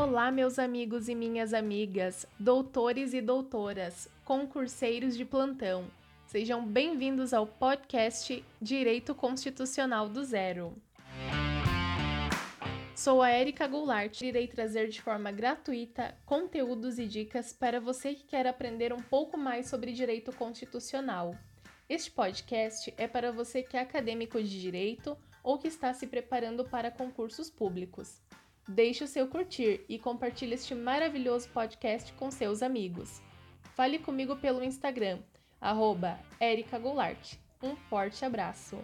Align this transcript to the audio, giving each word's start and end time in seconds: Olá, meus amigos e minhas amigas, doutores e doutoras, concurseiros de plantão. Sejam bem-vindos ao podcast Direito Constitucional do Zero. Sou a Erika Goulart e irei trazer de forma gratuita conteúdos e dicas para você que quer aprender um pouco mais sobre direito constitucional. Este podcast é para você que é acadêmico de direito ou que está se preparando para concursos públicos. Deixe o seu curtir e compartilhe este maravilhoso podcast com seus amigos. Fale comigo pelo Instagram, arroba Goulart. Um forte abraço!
Olá, 0.00 0.30
meus 0.30 0.60
amigos 0.60 1.08
e 1.08 1.14
minhas 1.14 1.52
amigas, 1.52 2.24
doutores 2.38 3.12
e 3.12 3.20
doutoras, 3.20 4.08
concurseiros 4.24 5.16
de 5.16 5.24
plantão. 5.24 5.90
Sejam 6.28 6.64
bem-vindos 6.64 7.34
ao 7.34 7.48
podcast 7.48 8.44
Direito 8.62 9.12
Constitucional 9.12 10.08
do 10.08 10.24
Zero. 10.24 10.72
Sou 12.94 13.20
a 13.20 13.32
Erika 13.32 13.66
Goulart 13.66 14.20
e 14.20 14.26
irei 14.26 14.46
trazer 14.46 14.86
de 14.86 15.02
forma 15.02 15.32
gratuita 15.32 16.16
conteúdos 16.24 17.00
e 17.00 17.04
dicas 17.04 17.52
para 17.52 17.80
você 17.80 18.14
que 18.14 18.22
quer 18.22 18.46
aprender 18.46 18.92
um 18.92 19.02
pouco 19.02 19.36
mais 19.36 19.66
sobre 19.66 19.90
direito 19.90 20.32
constitucional. 20.32 21.34
Este 21.88 22.08
podcast 22.08 22.94
é 22.96 23.08
para 23.08 23.32
você 23.32 23.64
que 23.64 23.76
é 23.76 23.80
acadêmico 23.80 24.40
de 24.40 24.60
direito 24.60 25.18
ou 25.42 25.58
que 25.58 25.66
está 25.66 25.92
se 25.92 26.06
preparando 26.06 26.64
para 26.64 26.88
concursos 26.88 27.50
públicos. 27.50 28.20
Deixe 28.68 29.02
o 29.02 29.08
seu 29.08 29.26
curtir 29.26 29.80
e 29.88 29.98
compartilhe 29.98 30.52
este 30.52 30.74
maravilhoso 30.74 31.48
podcast 31.48 32.12
com 32.12 32.30
seus 32.30 32.62
amigos. 32.62 33.22
Fale 33.74 33.98
comigo 33.98 34.36
pelo 34.36 34.62
Instagram, 34.62 35.20
arroba 35.58 36.20
Goulart. 36.78 37.36
Um 37.62 37.74
forte 37.74 38.26
abraço! 38.26 38.76